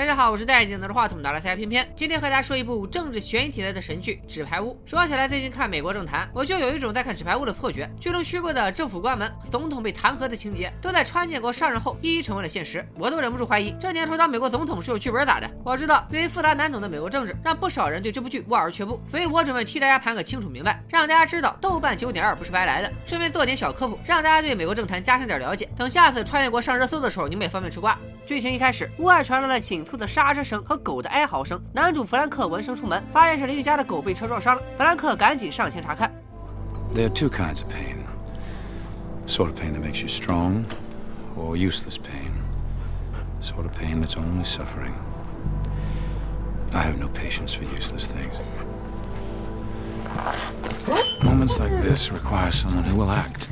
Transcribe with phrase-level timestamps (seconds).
[0.00, 4.72] 大家好，我是戴着话筒的来猜偏偏，今天和大家说一部政治悬疑题材的神剧《纸牌屋》。
[4.90, 12.82] 说起来，最近看美国政坛，我就有一种在看《纸牌屋》的错觉，剧中虚构的政府官们、总统被弹劾的情节，都在川建国上任后一一成为了现实。
[12.96, 15.46] 我都忍不住怀疑，这年头当美国总统是有剧本咋的？
[15.62, 22.90] 我知道，由于复杂难懂的美国政治，让不少人对这部剧望而却步，所以我准备替大家盘个清楚明白，让大家知道豆瓣九点二不是白来的。
[23.04, 25.68] 顺便做点小科普，让大家对美国政坛加深点了解。
[25.76, 27.98] 等下次川建国上热搜的时候，你们也方便吃瓜。
[28.26, 31.59] 剧情一开始，屋外传来了紧促的刹车声和狗的哀嚎声。
[31.73, 34.61] 男主弗兰克闻声出门，发现是邻居家的狗被车撞伤了。
[34.77, 36.11] 弗兰克赶紧上前查看。
[36.93, 38.03] There are two kinds of pain.
[39.27, 40.65] Sort of pain that makes you strong,
[41.35, 42.31] or useless pain.
[43.41, 44.93] Sort of pain that's only suffering.
[46.71, 48.37] I have no patience for useless things.
[51.23, 53.49] Moments like this require someone who will act.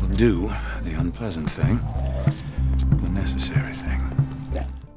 [0.00, 1.78] Will do the unpleasant thing.
[3.02, 4.00] The necessary thing.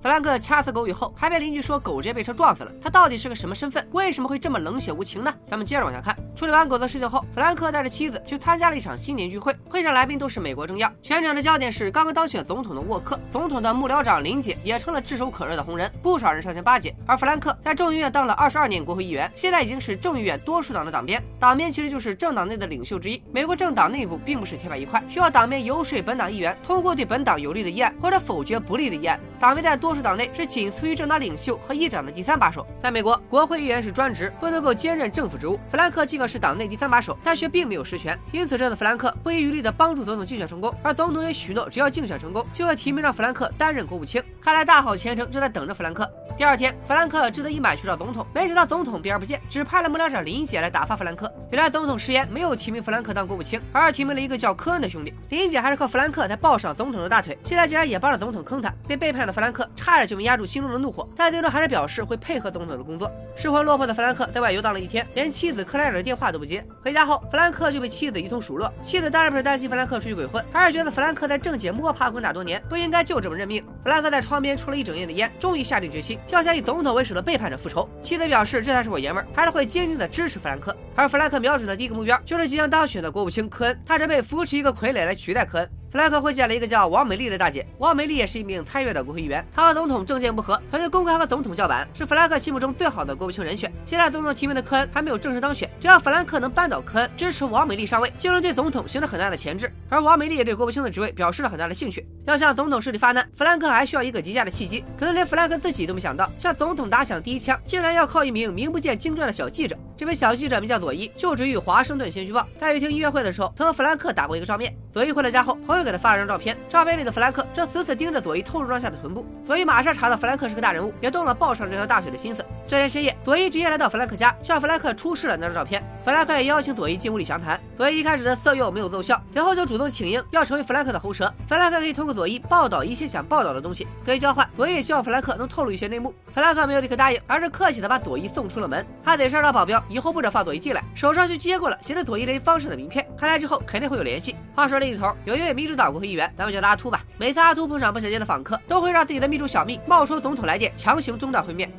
[0.08, 2.72] 弗兰克掐死狗以后，还被邻居说狗直接被车撞死了。
[2.82, 3.86] 他到底是个什么身份？
[3.92, 5.34] 为什么会这么冷血无情呢？
[5.46, 6.16] 咱们接着往下看。
[6.38, 9.52] 处理完狗的事情后，弗兰克带着妻子去参加了一场新年聚会。
[9.68, 13.18] 会上来宾都是美国政要，全场的焦点是刚刚当选总统的沃克。
[13.28, 16.94] 总统的幕僚长林姐也成了炙手可热的红人，不少人上前巴结。
[17.04, 21.20] 而弗兰克在众议院当了二十二年国会议员，现在已经是众议院多数党的党鞭。
[21.40, 23.20] 党鞭其实就是政党内的领袖之一。
[23.32, 29.18] 美国政党内部并不是铁板一块，需要党鞭游说本党议员通过对本党有利的议案，或者否决不利的议案。
[29.40, 32.64] 党鞭在多数党内是仅次于政党领袖和议长的第三把手。
[32.80, 35.58] 在美国，国会议员是专职，不能够兼任政府职务。
[35.68, 37.16] 弗兰克尽管是党内第三把手。
[37.24, 44.22] 但却并没有实权，因此这次弗兰克不遗余力地帮助总统竞选成功，而总统也许诺，只要竞选成功，就会提名让弗兰克担任国务卿。
[44.40, 46.08] 看来大好前程正在等着弗兰克。
[46.36, 51.32] 第二天，弗兰克志得意满去找总统，没想到总统避而不见，只派了幕僚长林姐来打发弗兰克。
[51.50, 55.12] 原来总统食言，没有提名弗兰克当国务卿，而是提名了一个叫科恩的兄弟。
[55.30, 58.72] 林姐还是靠弗兰克才抱上总统的大腿，现在竟然也帮着总统坑他。
[58.86, 63.10] 被背叛的弗兰克差点就没压住心中的怒火，但最终还是表示会配合总统的工作。
[63.36, 66.64] 失魂落魄的弗兰克在外游荡了一天，连妻子克莱尔的电话都不接。
[66.82, 68.72] 回家后，弗兰克就被妻子一通数落。
[68.82, 73.62] 妻子当然不是担心弗兰克出去鬼混，而是觉得弗兰克在政界摸爬滚打多年，不应该就这么认命。
[73.82, 77.88] 弗兰克在窗边抽了一整夜的烟，终于下定决心要向以总统为首的背叛者复仇。
[78.02, 80.76] 妻子表示这才是我爷们儿，还是会坚定的支持弗兰克。
[80.94, 85.70] 而弗兰克瞄准的第一个目标就是即将当选的国务卿科恩，他准备扶持一个傀儡来取代科恩。
[85.90, 89.42] 弗兰克会见了一个叫王美丽的大姐，王美丽也是一名参议院的国会议员。
[89.50, 93.72] 她和总统政见不合，曾经公开和总统叫板，是弗兰克心目中最好的国务卿人选。
[93.86, 99.72] 现在总统提名的科恩还没有正式当选，只要弗兰克能扳倒科恩，支持王美丽上位，就能对总统形成很大的牵制。
[99.88, 102.06] 而王美丽也对国务卿的职位表示了很大的兴趣。
[102.26, 104.84] 要向总统势力发难，弗兰克还需要一个极佳的契机。
[104.98, 109.74] 可能连弗兰克自己都没想到，向总统打响第一枪，竟然要靠一名名不见经传的小记者。
[109.98, 112.46] 这位小记者名叫佐伊，就职于华盛顿先驱报。
[112.56, 114.72] 在一听音乐会的时候，曾和弗兰克打过一个照面。
[114.92, 119.26] 佐伊回到家后，朋友给他发了张照片，照片里的弗兰克正死死盯着佐伊透视装下的臀部。
[119.44, 122.44] 佐伊马上查到弗兰克是个大人物，也动了抱上这条大腿的心思。
[122.64, 125.82] 这天深夜，佐伊直接来到弗兰克家，向弗兰克出示了那张照片。
[126.04, 127.60] 弗兰克也邀请佐伊进屋里详谈。
[127.76, 131.32] 佐伊一开始的色诱没有奏效，随后就主动请缨，要成为弗兰克的喉舌。
[131.46, 133.86] 弗兰克可以通过佐伊报道一切想报道的东西。
[134.04, 136.14] 可以交换，佐伊也希望弗兰克能透露一些内幕。
[136.32, 138.86] 弗兰克没有立刻答应，而是客气的把佐伊送出了门。
[139.04, 143.06] 他得是让保镖，以后不准放佐伊进来，手上就接过了写着佐伊雷方式的名片。
[143.18, 144.34] 看来之后肯定会有联系。
[144.54, 147.04] 话说另一头，有一位民主党国会议员，咱们叫他阿秃吧。
[147.18, 151.70] 每次阿秃碰上不想见的访客，都会让自己的秘书小蜜冒充总统来电，强行中断会面。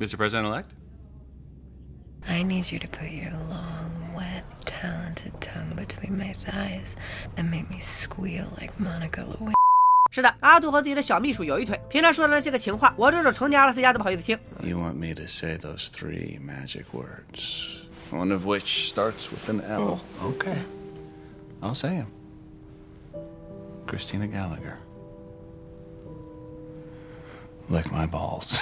[0.00, 0.16] Mr.
[0.16, 0.79] President-elect.
[2.27, 6.95] I need you to put your long, wet, talented tongue between my thighs
[7.37, 9.53] and make me squeal like Monica Lewinsky.
[10.11, 11.79] 是的，阿杜和自己的小秘书有一腿。
[11.89, 14.37] 平常说的那些个情话，我这种成年阿拉斯加都不好意思听。
[14.63, 19.61] You want me to say those three magic words, one of which starts with an
[19.61, 19.99] L.
[20.23, 20.57] Okay.
[21.61, 22.07] I'll say them.
[23.85, 24.77] Christina Gallagher.
[27.70, 28.56] Lick my balls.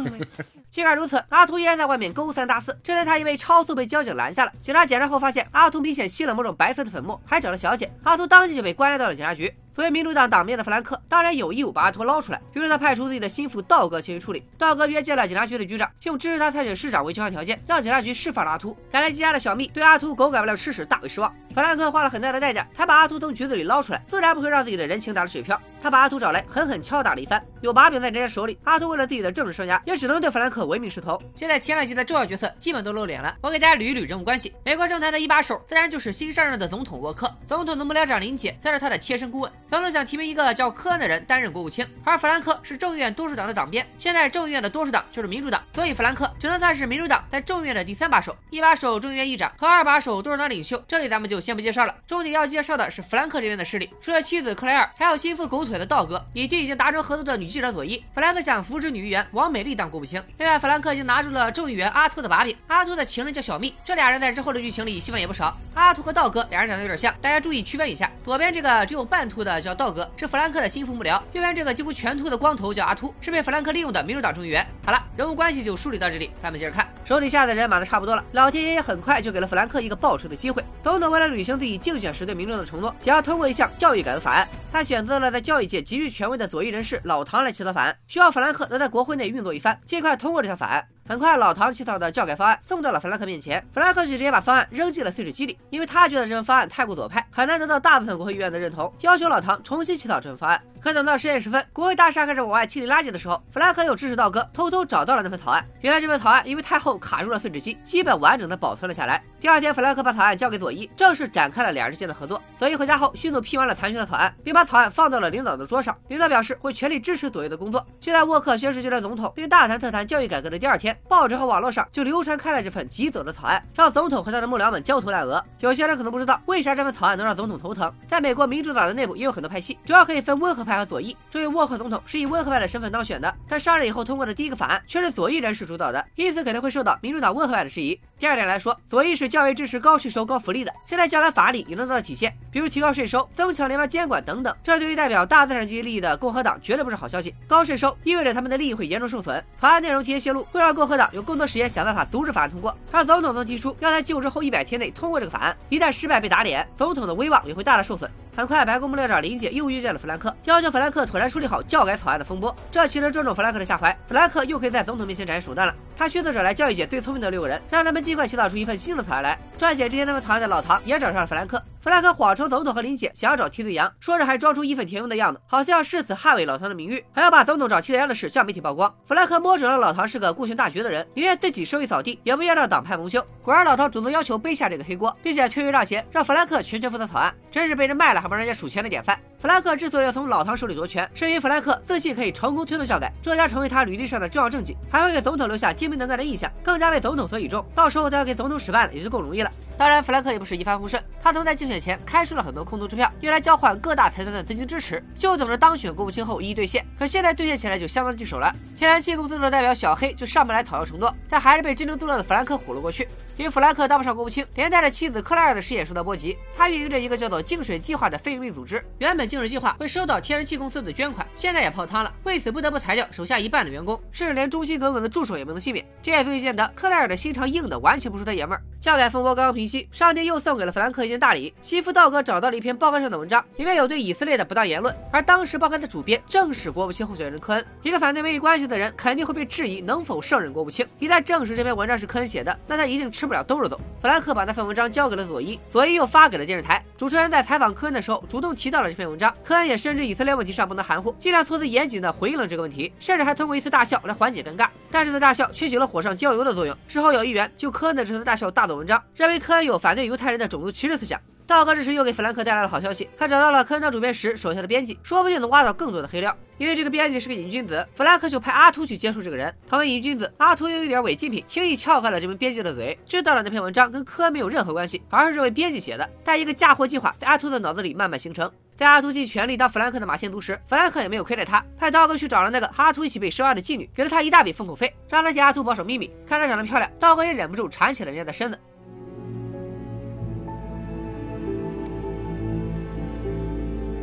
[0.70, 2.78] 尽管如此，阿图依然在外面勾三搭四。
[2.82, 4.52] 这天，他因为超速被交警拦下了。
[4.62, 7.92] 警察检查后发现，阿图明显吸了某种白色的粉末，还找了小姐。
[8.04, 9.52] 阿图当即就被关押到了警察局。
[9.74, 12.40] 作为民主党党鞭的弗兰克，当然有义务把阿图捞出来。
[12.52, 14.44] 于是他派出自己的心腹道哥前去处理。
[14.56, 18.76] 道哥约见了警察局的局长，用支持他参选市长为交换条件，让警察局释放了阿图。
[18.90, 21.34] 赶来羁押的小蜜对阿图狗改不了吃屎大为失望。
[21.52, 25.60] 弗兰克花了很大的代价才把阿图从局子里捞出来，自然不会让自己的人情打了水漂。
[25.82, 27.42] 他把阿图找来，狠狠敲打了一番。
[27.60, 31.20] 有把柄在人家手里，阿图为了自己的政治生涯，也只能对弗兰克唯命是从。
[31.34, 34.54] 现在前两集的重要角色基本都露脸了，我给大家捋一捋人物关系。
[34.64, 37.28] 美国政坛的一把手，自然就是新上任的总统沃克。
[37.48, 39.50] 总统的幕僚长林姐算是他的贴身顾问。
[39.68, 43.86] 总统想提名一个叫科恩的人担任国务卿，而弗兰克是众议院多数党的党鞭。
[43.98, 48.36] 现在众议院的多数党就是民主党，所以弗兰克只能算是民主党在众议院的第三把手。
[48.50, 53.90] 一把手众议院议长和二把手多数党领袖，这里咱们就先不介绍了，重点要介绍的是弗兰克这边的势力。
[54.00, 58.02] 除了妻子克莱尔，还有心腹狗腿的道格，以及已经达成合作的女记者佐伊。
[58.12, 60.22] 弗兰克想扶植女议员王美丽当国务卿。
[60.38, 62.56] 另外，弗兰克已经拿住了众议员阿图的把柄。
[62.66, 65.56] 阿图的情人叫小蜜，这俩人在之后的剧情里戏份也不少。
[65.74, 68.10] 阿图和道格俩人长得有点像，大家注意区分一下。
[68.22, 74.66] 左边这个只有半秃的叫道格，是弗兰克的心腹幕僚；右边这个几乎全秃的光头叫阿秃，是被弗兰克利用的民主党众议员。
[74.84, 76.86] 好了，人物关系就梳理到这里，咱们接着看。
[77.04, 80.64] 手底下的人马的差不多了，老天爷也很快就给了弗兰克一个报仇的机会。
[80.82, 90.86] 总统为了履行自己竞选时对民众的承诺，想要通过一项教育改革法案，他选择了在教育界极具权威的左翼人士老唐来起草法案，希望法兰克能在国会内运作一番，尽快通过这项法案。
[91.10, 100.62] 很快，老唐起草的教改方案送到了弗兰克面前，弗兰克就直接把方案扔进了碎纸机里，因为他觉得这份方案太过左派，很难得到大部分国会议员的认同，要求老唐重新起草这份方案。
[100.78, 105.62] 可等到十点十分，国会大厦开始往外清理垃圾的时候，弗兰克又指使道哥偷偷找到了那份草案。
[105.80, 109.20] 原来这份草案因为太厚卡住了碎纸机，基本完整的保存了下来。
[109.40, 112.40] 第二天，弗兰克把草案交给佐伊，正式展开了两人之间的合作。
[112.56, 115.94] 佐伊回家后迅速批完了残缺的草案，并把草案放到了领导的桌上。
[116.06, 117.84] 领导表示会全力支持佐伊的工作。
[117.98, 125.44] 就在沃克宣誓就任总统，并大谈特谈教育改革的第二天，报纸和网络上就流传开了这份急走的草案，让总统和他的幕僚们焦头烂额。
[125.58, 127.92] 有些人可能不知道，为啥这份草案能让总统头疼？
[128.06, 131.16] 在美国民主党的内部也有很多派系，主要可以分温和派和左翼。
[131.28, 138.00] 至于沃克总统是以温和派的身份当选的，但上任以后通过的第一个法案却是左翼人士主导的，因此肯定会受到民主党温和派的质疑。
[138.20, 144.54] 第二点来说，左翼是较为支持高税收、高福利的，现在教改法案里也能得到体现，比如提高税收、增强联邦监管等等。
[144.62, 147.34] 这对于代表大资产阶级利益的共和党绝对不是好消息。
[147.48, 149.42] 高税收意味着他们的利益会严重受损。
[149.56, 152.76] 草案内容提前泄露，会让共和党有更多时间想办法阻止法案通过。
[152.92, 158.10] 而总统则提出要在就职后一百天内通过这个法案，一旦失败被打脸，总统的威望也会大大受损。
[158.34, 162.54] 很快，白宫幕僚长林姐又遇见了弗兰克，要求弗兰克妥善处理好教改草案的风波。
[162.70, 163.92] 这其实正中弗兰克的下怀？
[164.06, 165.74] 弗兰克又可以在总统面前展现手段了。
[165.96, 169.38] 他迅速找来教育界最聪明的六个人，让他们尽快起草出一份新的草案来。
[169.58, 171.62] 撰写之前那份草案的老唐也找上了弗兰克。
[171.82, 178.94] 弗兰克谎称总统和林姐想要找替罪羊，说着还装出义愤填膺的样子，好像要誓死捍卫老唐的名誉，还要把总统找替罪羊的事向媒体曝光。
[179.06, 183.24] 弗兰克摸准了老唐是个顾全大局的人，宁愿自己收益扫地，也不愿让党派蒙羞。
[183.42, 189.18] 果然，老唐主动要求背下这个黑锅，并且推诿让贤，让弗兰克全权负责草案，真是被人卖了还帮人家数钱的典范。
[189.38, 197.64] 弗兰克之所以要从老唐手里夺权，是因为弗兰克自信可以成功推动教改，这将成为他履历上的重要政绩，还会给总统留下精明能干的印象，更加为总统所倚重。
[197.74, 199.50] 到时候他要给总统使绊也就更容易了。
[199.80, 206.84] 当然，弗兰克也不是一帆风顺，他曾在竞选前开出了很多空头支票，用来交换各大财团的资金支持，就等着当选国务卿后一一兑现。
[206.98, 208.54] 可现在兑现起来就相当棘手了。
[208.76, 213.08] 天然气公司的代表小黑就上门来讨要承诺，但还是被真灵多了的弗兰克唬了过去。
[213.40, 216.36] 因弗兰克当不上国务卿，连带着妻子克莱尔的事业受到波及。
[216.54, 225.82] 他运营着一个叫做“净水计划”的非营利组织，原本净水计划会收到天然气公司的捐款，现在也泡汤了，为此不得不裁掉手下一半的员工，甚至连忠心耿耿的助手也不能幸免。
[226.02, 228.62] 这也足以见得克莱尔的心肠硬的完全不是他爷们儿。
[228.78, 231.54] 教改风波刚刚平息，上帝又送给了弗兰克一件大礼。
[231.62, 237.64] 西夫道格找到了一篇报刊上的文章，里面有对以色列的不当言论，而当时报刊的主编正是国务卿候选人科恩。
[237.80, 240.86] 一个反对美关系的人，肯定会被质疑能否胜任国务卿。
[240.98, 243.80] 一旦证实这篇文章是科恩写的，那他一定吃不了兜着走。
[244.00, 246.84] 弗兰克把那份文章交给了佐伊，佐伊又发给了电视台。
[246.96, 249.32] 主持人在采访科恩的时候，主动提到了这篇文章。
[249.44, 254.68] 科恩也深知以色列问题上不能含糊，尽量措辞严谨地回应了这个问题，甚至还通过一次大笑来缓解尴尬。
[254.90, 256.76] 但这次大笑却起了火上浇油的作用。
[256.88, 261.20] 事后有议员就科恩的这次大笑大做文章，认为科恩有反对犹太人的种族歧视思想。
[261.50, 266.32] 道格这时又给弗兰克带来了好消息，他找到了科恩当主编时手下的编辑，说不定能挖到更多的黑料。
[266.58, 269.52] 因为这个编辑是个瘾君子，弗兰克就派阿图去接触这个人。
[269.68, 276.08] 同为瘾君子，阿图又有点违禁品，轻易撬开了这名编辑的嘴，知道了那篇文章跟科恩没有任何关系，而是这位编辑写的。
[276.22, 278.48] 但一个嫁祸计划在阿图的脑子里慢慢形成。
[278.76, 286.08] 在阿图尽全力当弗兰克的马前卒时，弗兰克也没有亏待他，派道哥去找了那个和阿图一起被收押的妓女，给了他一大笔封口费，让他替阿图保守秘密。
[286.24, 288.58] 看她长得漂亮，道哥也忍不住馋起了人家的身子。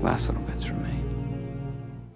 [0.08, 0.97] Last little bit's me.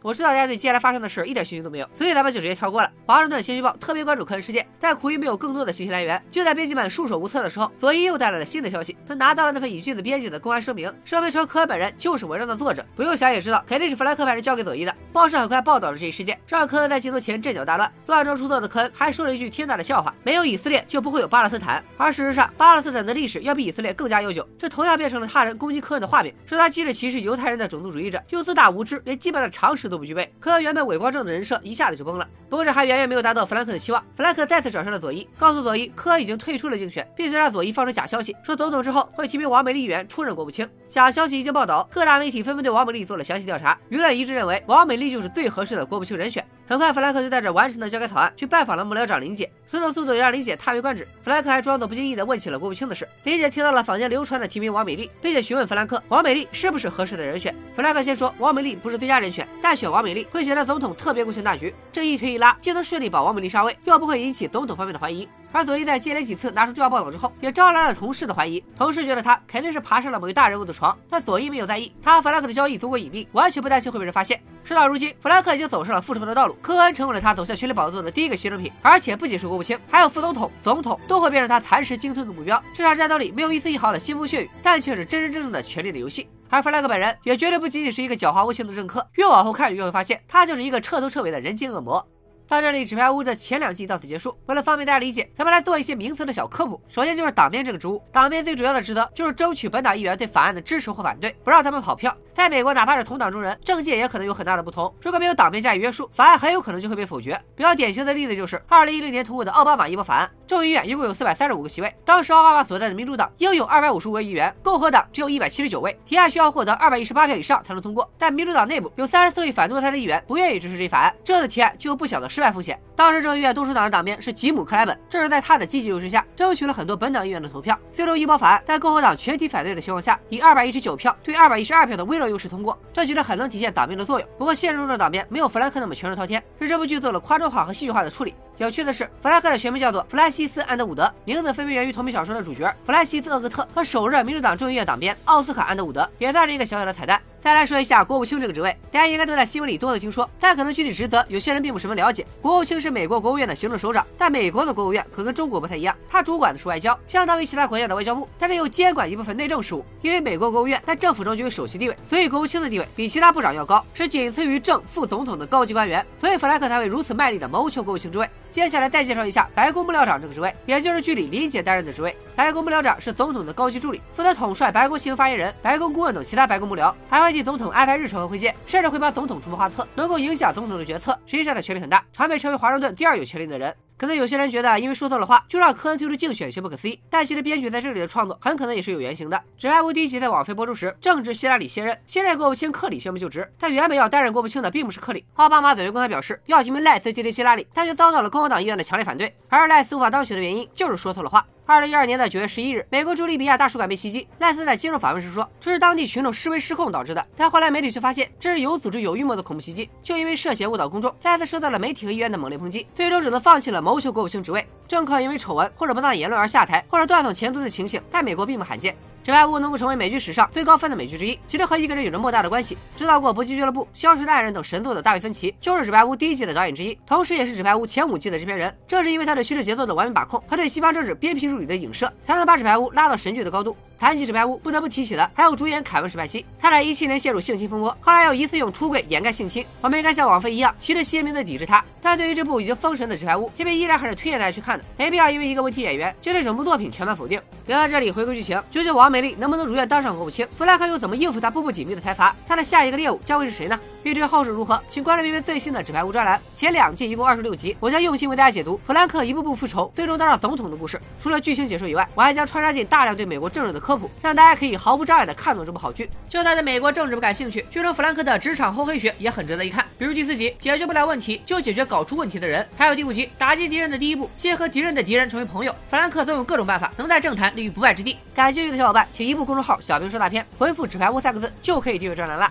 [0.04, 2.90] 我知道大家对接下来发生的事一点兴趣都没有，所以咱们就直接跳过了。
[3.06, 6.22] 华盛顿先驱报特别关注科恩事件，但苦于没有更多的信息来源。
[6.32, 8.98] 就在编辑们束手无策的时候，佐伊又带来了新的消息。
[9.08, 12.84] 他拿到了那份瘾君子编辑的公安声明，声明称科恩本人就是文章的作者。
[12.96, 14.96] 不用想也知道，肯定是弗兰克派人交给佐伊的。
[15.14, 17.92] 报社很快报道了这一事件，让科恩在镜头前阵脚大乱。
[18.08, 21.84] 乱中出错的科恩还说了一句天大的笑话：没有以色列就不会有巴勒斯坦。
[21.98, 24.48] 而事实上，巴勒斯坦的历史要比以色列更加悠久。
[24.58, 30.34] 这同样变成了他人攻击科恩的画饼，说他既是歧视犹太人的种族主义者，又自大无知，连基本的常识都不具备。
[30.40, 32.28] 科原本伪光正的人设一下子就崩了。
[32.50, 34.04] 不过这还远远没有达到弗兰克的期望。
[34.16, 40.68] 弗兰克再次找上了佐伊，告诉佐伊科已经退出了竞选，并且让佐伊放出假消息，说总统之后会提名王美丽议员出任国务卿。
[40.88, 46.44] 假消息一经报道，各大媒体纷纷对王美丽做了详细调查，舆论一致认为王美丽就是最合适的国务卿人选。
[46.68, 49.52] 很快，弗兰克就带着完成的交改草案去拜访了幕僚长林姐。
[49.68, 51.06] 此种速度也让林姐叹为观止。
[51.22, 53.08] 弗兰克还装作不经意地问起了国务卿的事。
[53.24, 57.54] 林姐听到了坊间流传的提名王美丽，并且询问弗兰克王美丽是不是合适的人选。
[57.76, 61.74] 弗兰克先说王美丽不是最佳人选，但选王美丽会显得总统特别顾全大局。
[61.92, 65.28] 这一推一拉，既能顺利把王美丽上位，又不会引起总统方面的怀疑。
[65.52, 68.64] 而佐伊在接连几次拿出重要报道之后，也招来了同事的怀疑。
[68.78, 71.92] 同事觉得他肯定是爬上了某位大人物的床，但佐伊没有在意。
[72.02, 74.42] 他和弗兰克的交易足够隐秘，完全不担心会被人发现。
[74.64, 78.72] 事到如今，弗兰克已经走上了复仇的道路，科恩成为了他走向权力宝座的第一个牺牲品。
[78.82, 82.62] 而且不仅是国务卿，还有副总统、总统都会变成他蚕食鲸吞的目标。
[82.74, 86.30] 这场战斗里没有一丝一毫的腥风血雨，但却是真真正正的权力的游戏。
[86.50, 92.06] 而弗兰克本人也绝对不仅仅是一个狡猾无情的政客，越往后看越会发现，他就是一个彻头彻尾的人间恶魔。
[92.52, 94.38] 到这里，纸牌屋的前两季到此结束。
[94.46, 96.82] 为了方便大家理解，咱们来做一些名词的小科普。
[96.90, 102.14] 首先就是党鞭这个职务，党鞭最主要的职责就是争取本党议员对法案的支持或反对，不让他们跑票。
[102.34, 104.94] 在美国，哪怕是同党中人，政见也可能有很大的不同。
[105.02, 107.40] 如果没有党鞭加以约束，法案很有可能就会被否决。
[107.56, 110.30] 比较典型的例子就是2010年通过的奥巴马医保法案。
[110.46, 118.10] 众议院一共有435个席位，当时奥巴马所在的民主党应有255位议员，共和党只有一百七十九位，提案需要获得218票以上才能通过。
[118.18, 122.78] 但民主党内部有34位反对他的议员不愿意支持这一法案，这次提案就有不小的失败风险。
[122.94, 123.22] 当时。
[123.22, 127.78] 众议院多数党的党鞭是吉姆·克莱本，正是在他的积极优势下，争取了很多本党议员的投票。
[127.94, 132.76] 最终，医保法案在共和党全体反对的情况下，以二百一十九票对二百一十二票的微弱优势通过。
[132.92, 134.28] 这其实很能体现党鞭的作用。
[134.40, 138.34] 不过，现实中的党鞭没有弗兰克那么权势滔天，是这部剧做了夸张化和戏剧化的处理。
[138.58, 147.22] 有趣的是，弗兰克的全名叫做弗兰西斯·安德伍德，名字分别源于同名小说的主角弗兰西斯·厄格特和首任民主党众议院党鞭奥斯卡·安德伍德，也算是一个小小的彩蛋。
[147.42, 152.24] 再来说一下国务卿这个职位，大家应该都在新闻里多次听说，但可能具体职责有些人并不十分了解。
[152.40, 159.84] 国务卿是美国国务院的行政首长，但美国的国务院可跟中国不太一样，它主管的是外交，相当于其他国家的外交部，但是又监管一部分内政事务。
[160.04, 168.30] 因为美国国务院在政府中具有首席地位，所以国务卿的地位比其他部长要高，是仅次于正副总统的高级官员，所以弗兰克才会如此卖力的谋求国务卿之位。
[168.52, 172.14] 接下来再介绍一下白宫幕僚长这个职位，也就是剧里林姐担任的职位。
[172.36, 181.18] 白宫幕僚长是总统的高级助理，负责统帅白宫新闻发言人、白宫顾问等其他白宫幕僚，还会替总统安排日程和会见，甚至会帮总统出谋划策，能够影响总统的决策。
[181.26, 183.74] 实际上的权力很大，常被称为华盛顿第二有权力的人。
[184.02, 187.00] 可能有些人觉得，因为说错了话就让科恩退出竞选，有些不可思议。
[187.08, 189.38] 但其实编剧在这里的创作很可能也是有原型的。
[189.56, 193.48] 《纸牌屋》第一集在网飞播出时，正值希拉里卸任，现任国务卿克里宣布就职。
[193.60, 199.32] 但原本要担任国务卿的并不是克里，奥巴马早就公开表示要提名赖斯接替希拉里，但却遭到了共和党议员的强烈反对。
[199.50, 201.46] 而赖斯无法当选的原因就是说错了话。
[201.72, 204.28] 二零一二年的九月十一日，美国驻利比亚大使馆被袭击。
[204.40, 207.26] 赖斯在接受访问时说，这是当地群众示威失控导致的。
[207.34, 209.90] 但后来媒体却发现，这是有组织、有预谋的恐怖袭击。
[210.04, 214.68] 就因为涉嫌误导公众，赖斯受到了媒体和议员的猛烈抨击，最终只能放弃了谋求国务卿职位。
[214.86, 218.94] 政客因为丑闻或者不当言论而下台，或者断送前途的情形，在美国并不罕见。
[219.24, 222.76] 纸牌屋能够成为美剧史上最高分的美剧之一，其实和一个人有着莫大的关系。
[222.96, 228.76] 指导过《搏击俱乐部》《消失的爱人》等神作的大卫芬奇，就是纸牌屋第一季的导演之一，同时也是纸牌屋前五季的制片人。
[228.88, 233.78] 正是因为他对叙事节奏的完美把控和对西方政治鞭辟入里的影射，才能把纸牌屋拉到神剧的高度。
[234.02, 236.44] 谈起纸牌屋，不得不提起的还有主演凯文·史派西。
[236.58, 239.64] 他在一七年陷入性侵风波，后来又疑似用出柜掩盖性侵。
[239.80, 241.86] 我们应该像王菲一样，旗帜鲜明的抵制他。
[242.02, 244.84] 但对于这部已经封神的纸牌屋，偏偏依然还是推荐大家去看的。
[244.98, 247.40] 没必要因为一个问题演员就对整部作品全盘否定。
[247.68, 250.48] 聊到这里，回归剧情，究竟王美丽能不能如愿当上国务卿？
[250.58, 252.36] 弗兰克又怎么应付他步步紧逼的财阀？
[252.48, 253.80] 他的下一个猎物将会是谁呢？
[254.02, 256.42] 预知后事如何，请关注微微最新的纸牌屋专栏。
[256.56, 261.00] 前两季一共二十六集，我将用心为大家解读弗兰克一步步复仇，最终当上总统的故事。
[261.22, 264.72] 除了剧情解说以外，我还将穿插进大量对美国政治的科科普，让大家可以。
[264.78, 269.86] 毫无障碍的看懂这部好剧，就算对美国政治不感兴趣，剧中弗兰克的职场厚黑学也很值得一看。
[269.98, 275.76] 比如第四集解决不了问题就解决搞出问题的人，还有第五集打击敌人的第一步，先和敌人的敌人成为朋友。
[275.90, 278.18] 弗兰克总有各种办法，能在政坛立于不败之地。
[278.34, 282.50] 感兴趣的小伙伴，请移步公众号“小兵说大片”，回复“纸牌屋”三个字就可以订阅专栏了。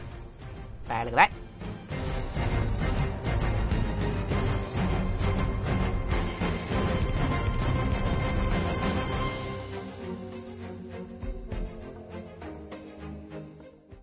[0.87, 1.50] 拜了个拜。